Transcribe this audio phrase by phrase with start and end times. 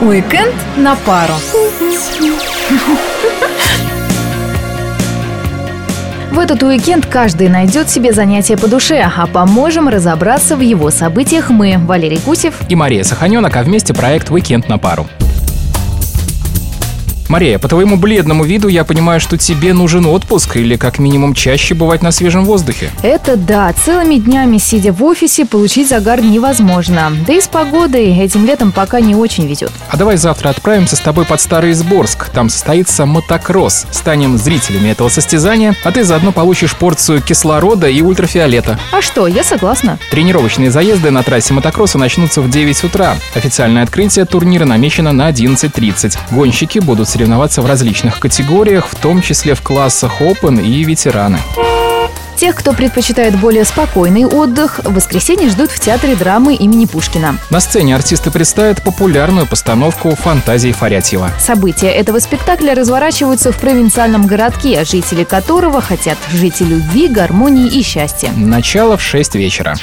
[0.00, 1.34] Уикенд на пару.
[6.30, 11.50] В этот уикенд каждый найдет себе занятие по душе, а поможем разобраться в его событиях
[11.50, 15.06] мы, Валерий Гусев и Мария Саханенок, а вместе проект «Уикенд на пару».
[17.28, 21.74] Мария, по твоему бледному виду я понимаю, что тебе нужен отпуск или как минимум чаще
[21.74, 22.90] бывать на свежем воздухе.
[23.02, 27.12] Это да, целыми днями сидя в офисе получить загар невозможно.
[27.26, 29.72] Да и с погодой этим летом пока не очень везет.
[29.88, 32.28] А давай завтра отправимся с тобой под Старый Изборск.
[32.30, 33.86] Там состоится мотокросс.
[33.90, 38.78] Станем зрителями этого состязания, а ты заодно получишь порцию кислорода и ультрафиолета.
[38.92, 39.98] А что, я согласна.
[40.10, 43.16] Тренировочные заезды на трассе мотокросса начнутся в 9 утра.
[43.34, 46.16] Официальное открытие турнира намечено на 11.30.
[46.30, 51.38] Гонщики будут соревноваться в различных категориях, в том числе в классах Open и ветераны.
[52.36, 57.38] Тех, кто предпочитает более спокойный отдых, в воскресенье ждут в Театре драмы имени Пушкина.
[57.48, 61.30] На сцене артисты представят популярную постановку «Фантазии Фарятьева».
[61.40, 68.30] События этого спектакля разворачиваются в провинциальном городке, жители которого хотят жить любви, гармонии и счастья.
[68.36, 69.74] Начало в 6 вечера.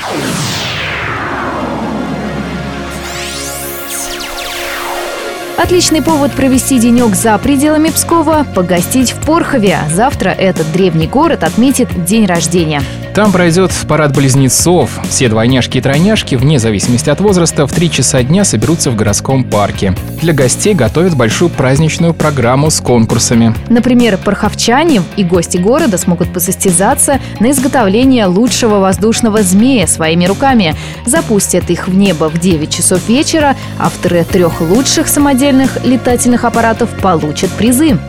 [5.55, 9.77] Отличный повод провести денек за пределами Пскова, погостить в Порхове.
[9.89, 12.81] Завтра этот древний город отметит день рождения.
[13.13, 14.89] Там пройдет парад близнецов.
[15.07, 19.43] Все двойняшки и тройняшки, вне зависимости от возраста, в три часа дня соберутся в городском
[19.43, 19.93] парке.
[20.23, 23.53] Для гостей готовят большую праздничную программу с конкурсами.
[23.69, 30.75] Например, порховчане и гости города смогут посостязаться на изготовление лучшего воздушного змея своими руками.
[31.05, 33.55] Запустят их в небо в 9 часов вечера.
[33.77, 37.99] Авторы трех лучших самодельных летательных аппаратов получат призы.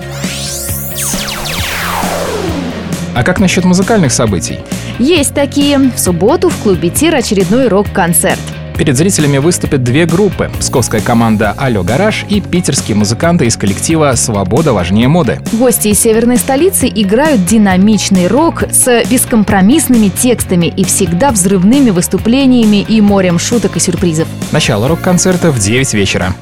[3.15, 4.59] А как насчет музыкальных событий?
[4.98, 5.79] Есть такие.
[5.79, 8.41] В субботу в клубе «Тир» очередной рок-концерт.
[8.77, 14.73] Перед зрителями выступят две группы– псковская команда «Алло, гараж» и питерские музыканты из коллектива «Свобода
[14.73, 15.41] важнее моды».
[15.53, 23.00] Гости из северной столицы играют динамичный рок с бескомпромиссными текстами и всегда взрывными выступлениями и
[23.00, 24.27] морем шуток и сюрпризов.
[24.50, 26.34] Начало рок-концерта в 9 вечера.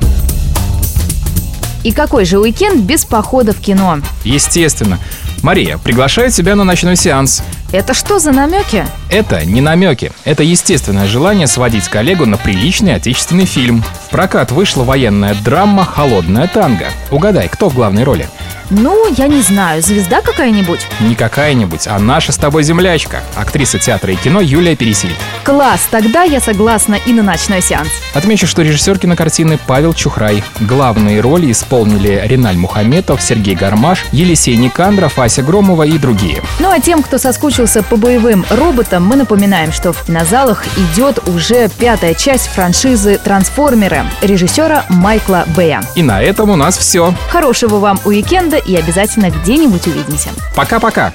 [1.84, 3.98] И какой же уикенд без похода в кино?
[4.24, 4.98] Естественно.
[5.42, 7.42] Мария, приглашаю тебя на ночной сеанс.
[7.72, 8.86] Это что за намеки?
[9.10, 10.12] Это не намеки.
[10.24, 13.82] Это естественное желание сводить коллегу на приличный отечественный фильм.
[14.06, 16.86] В прокат вышла военная драма «Холодная танго».
[17.10, 18.28] Угадай, кто в главной роли?
[18.74, 20.80] Ну, я не знаю, звезда какая-нибудь?
[21.00, 25.14] Не какая-нибудь, а наша с тобой землячка, актриса театра и кино Юлия Пересиль.
[25.44, 27.90] Класс, тогда я согласна и на ночной сеанс.
[28.14, 30.42] Отмечу, что режиссер кинокартины Павел Чухрай.
[30.60, 36.42] Главные роли исполнили Риналь Мухаметов, Сергей Гармаш, Елисей Никандров, Ася Громова и другие.
[36.58, 41.68] Ну а тем, кто соскучился по боевым роботам, мы напоминаем, что в кинозалах идет уже
[41.68, 45.82] пятая часть франшизы «Трансформеры» режиссера Майкла Бэя.
[45.94, 47.14] И на этом у нас все.
[47.28, 50.30] Хорошего вам уикенда и обязательно где-нибудь увидимся.
[50.54, 51.12] Пока-пока.